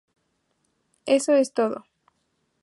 [1.05, 1.85] Eso es todo.